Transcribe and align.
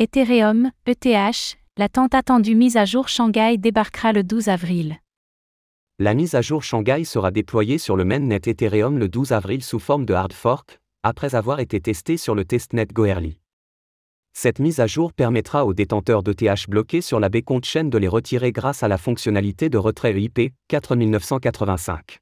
Ethereum, 0.00 0.70
ETH, 0.86 1.58
la 1.76 1.88
tant 1.88 2.06
attendue 2.06 2.54
mise 2.54 2.76
à 2.76 2.84
jour 2.84 3.08
Shanghai 3.08 3.56
débarquera 3.58 4.12
le 4.12 4.22
12 4.22 4.48
avril. 4.48 4.96
La 5.98 6.14
mise 6.14 6.36
à 6.36 6.40
jour 6.40 6.62
Shanghai 6.62 7.02
sera 7.02 7.32
déployée 7.32 7.78
sur 7.78 7.96
le 7.96 8.04
mainnet 8.04 8.40
Ethereum 8.46 8.96
le 8.96 9.08
12 9.08 9.32
avril 9.32 9.60
sous 9.60 9.80
forme 9.80 10.04
de 10.04 10.14
hard 10.14 10.32
fork, 10.32 10.78
après 11.02 11.34
avoir 11.34 11.58
été 11.58 11.80
testée 11.80 12.16
sur 12.16 12.36
le 12.36 12.44
testnet 12.44 12.86
Goerli. 12.86 13.40
Cette 14.34 14.60
mise 14.60 14.78
à 14.78 14.86
jour 14.86 15.12
permettra 15.12 15.66
aux 15.66 15.74
détenteurs 15.74 16.22
d'ETH 16.22 16.68
bloqués 16.68 17.00
sur 17.00 17.18
la 17.18 17.28
Bcont 17.28 17.60
Chain 17.64 17.86
de 17.86 17.98
les 17.98 18.06
retirer 18.06 18.52
grâce 18.52 18.84
à 18.84 18.88
la 18.88 18.98
fonctionnalité 18.98 19.68
de 19.68 19.78
retrait 19.78 20.16
EIP 20.16 20.54
4985. 20.68 22.20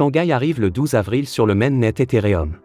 Shanghai 0.00 0.32
arrive 0.32 0.62
le 0.62 0.70
12 0.70 0.94
avril 0.94 1.28
sur 1.28 1.44
le 1.44 1.54
mainnet 1.54 1.92
Ethereum. 1.98 2.56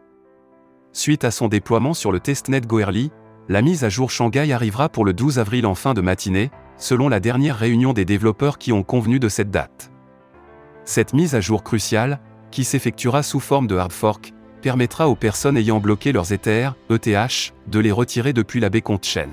Suite 0.93 1.25
à 1.25 1.31
son 1.31 1.49
déploiement 1.49 1.93
sur 1.93 2.13
le 2.13 2.21
testnet 2.21 2.61
Goerli, 2.61 3.11
la 3.49 3.61
mise 3.61 3.83
à 3.83 3.89
jour 3.89 4.09
Shanghai 4.09 4.53
arrivera 4.53 4.87
pour 4.87 5.03
le 5.03 5.11
12 5.11 5.37
avril 5.37 5.65
en 5.65 5.75
fin 5.75 5.93
de 5.93 5.99
matinée, 5.99 6.49
selon 6.77 7.09
la 7.09 7.19
dernière 7.19 7.57
réunion 7.57 7.91
des 7.91 8.05
développeurs 8.05 8.57
qui 8.57 8.71
ont 8.71 8.83
convenu 8.83 9.19
de 9.19 9.27
cette 9.27 9.51
date. 9.51 9.91
Cette 10.85 11.11
mise 11.11 11.35
à 11.35 11.41
jour 11.41 11.61
cruciale, 11.61 12.21
qui 12.51 12.63
s'effectuera 12.63 13.21
sous 13.21 13.41
forme 13.41 13.67
de 13.67 13.75
hard 13.75 13.91
fork, 13.91 14.31
permettra 14.61 15.09
aux 15.09 15.17
personnes 15.17 15.57
ayant 15.57 15.81
bloqué 15.81 16.13
leurs 16.13 16.31
Ether, 16.31 16.69
ETH, 16.89 17.53
de 17.67 17.79
les 17.79 17.91
retirer 17.91 18.31
depuis 18.31 18.61
la 18.61 18.69
Bcont 18.69 18.99
Chain. 19.01 19.31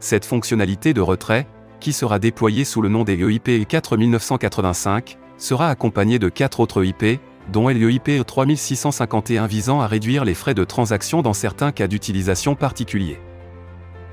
Cette 0.00 0.24
fonctionnalité 0.24 0.94
de 0.94 1.02
retrait, 1.02 1.46
qui 1.78 1.92
sera 1.92 2.18
déployée 2.18 2.64
sous 2.64 2.80
le 2.80 2.88
nom 2.88 3.04
des 3.04 3.22
EIP 3.22 3.68
4985, 3.68 5.18
sera 5.38 5.68
accompagnée 5.68 6.18
de 6.18 6.28
quatre 6.28 6.60
autres 6.60 6.84
EIP, 6.84 7.20
dont 7.52 7.68
l'EIP 7.68 8.24
3651 8.26 9.46
visant 9.46 9.80
à 9.80 9.86
réduire 9.86 10.24
les 10.24 10.34
frais 10.34 10.54
de 10.54 10.64
transaction 10.64 11.22
dans 11.22 11.32
certains 11.32 11.72
cas 11.72 11.86
d'utilisation 11.86 12.54
particuliers. 12.54 13.20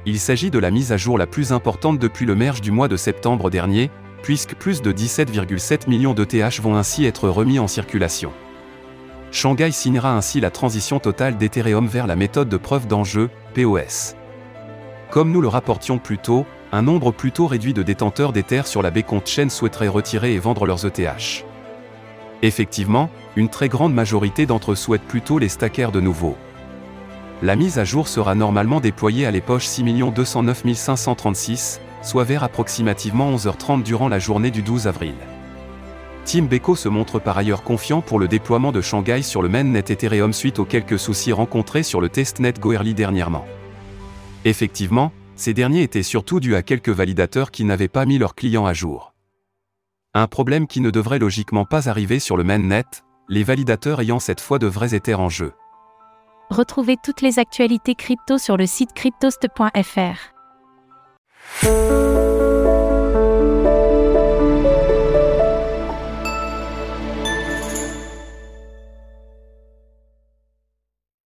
Il 0.05 0.19
s'agit 0.19 0.51
de 0.51 0.59
la 0.59 0.69
mise 0.69 0.91
à 0.91 0.97
jour 0.97 1.17
la 1.17 1.27
plus 1.27 1.51
importante 1.51 1.97
depuis 1.97 2.25
le 2.25 2.35
merge 2.35 2.61
du 2.61 2.71
mois 2.71 2.87
de 2.87 2.97
septembre 2.97 3.49
dernier, 3.49 3.89
puisque 4.21 4.55
plus 4.55 4.81
de 4.81 4.91
17,7 4.91 5.89
millions 5.89 6.13
d'ETH 6.13 6.59
vont 6.61 6.75
ainsi 6.75 7.05
être 7.05 7.29
remis 7.29 7.59
en 7.59 7.67
circulation. 7.67 8.31
Shanghai 9.31 9.71
signera 9.71 10.15
ainsi 10.15 10.39
la 10.39 10.51
transition 10.51 10.99
totale 10.99 11.37
d'Ethereum 11.37 11.87
vers 11.87 12.05
la 12.05 12.15
méthode 12.15 12.49
de 12.49 12.57
preuve 12.57 12.87
d'enjeu, 12.87 13.29
POS. 13.55 14.15
Comme 15.09 15.31
nous 15.31 15.41
le 15.41 15.47
rapportions 15.47 15.97
plus 15.97 16.17
tôt, 16.17 16.45
un 16.73 16.81
nombre 16.81 17.11
plutôt 17.11 17.45
réduit 17.45 17.75
de 17.75 17.83
détenteurs 17.83 18.33
d'Ether 18.33 18.63
sur 18.65 18.81
la 18.81 18.89
Bcont 18.89 19.21
Chain 19.23 19.49
souhaiteraient 19.49 19.87
retirer 19.87 20.33
et 20.33 20.39
vendre 20.39 20.65
leurs 20.65 20.87
ETH. 20.87 21.45
Effectivement, 22.41 23.11
une 23.35 23.47
très 23.47 23.69
grande 23.69 23.93
majorité 23.93 24.47
d'entre 24.47 24.71
eux 24.71 24.75
souhaitent 24.75 25.07
plutôt 25.07 25.37
les 25.37 25.49
stacker 25.49 25.91
de 25.91 26.01
nouveau. 26.01 26.35
La 27.43 27.55
mise 27.55 27.77
à 27.77 27.83
jour 27.83 28.07
sera 28.07 28.33
normalement 28.33 28.79
déployée 28.79 29.27
à 29.27 29.31
l'époche 29.31 29.67
6 29.67 29.83
209 30.15 30.63
536, 30.73 31.79
soit 32.01 32.23
vers 32.23 32.43
approximativement 32.43 33.31
11h30 33.31 33.83
durant 33.83 34.07
la 34.07 34.17
journée 34.17 34.49
du 34.49 34.63
12 34.63 34.87
avril. 34.87 35.13
Team 36.25 36.47
Beko 36.47 36.75
se 36.75 36.89
montre 36.89 37.19
par 37.19 37.37
ailleurs 37.37 37.61
confiant 37.61 38.01
pour 38.01 38.17
le 38.17 38.27
déploiement 38.27 38.71
de 38.71 38.81
Shanghai 38.81 39.21
sur 39.21 39.43
le 39.43 39.49
mainnet 39.49 39.83
Ethereum 39.89 40.33
suite 40.33 40.57
aux 40.57 40.65
quelques 40.65 40.97
soucis 40.97 41.33
rencontrés 41.33 41.83
sur 41.83 42.01
le 42.01 42.09
testnet 42.09 42.53
Goerli 42.59 42.95
dernièrement. 42.95 43.45
Effectivement, 44.43 45.11
ces 45.35 45.53
derniers 45.53 45.83
étaient 45.83 46.03
surtout 46.03 46.39
dus 46.39 46.55
à 46.55 46.61
quelques 46.61 46.89
validateurs 46.89 47.51
qui 47.51 47.65
n'avaient 47.65 47.87
pas 47.87 48.05
mis 48.05 48.17
leurs 48.17 48.35
clients 48.35 48.65
à 48.65 48.73
jour. 48.73 49.13
Un 50.13 50.27
problème 50.27 50.67
qui 50.67 50.79
ne 50.79 50.91
devrait 50.91 51.19
logiquement 51.19 51.65
pas 51.65 51.89
arriver 51.89 52.19
sur 52.19 52.37
le 52.37 52.43
mainnet, 52.43 52.83
les 53.29 53.43
validateurs 53.43 54.01
ayant 54.01 54.19
cette 54.19 54.41
fois 54.41 54.59
de 54.59 54.67
vrais 54.67 54.93
Ethers 54.93 55.19
en 55.19 55.29
jeu. 55.29 55.53
Retrouvez 56.49 56.97
toutes 57.03 57.21
les 57.21 57.39
actualités 57.39 57.95
crypto 57.95 58.37
sur 58.37 58.57
le 58.57 58.67
site 58.67 58.93
cryptost.fr. 58.93 60.33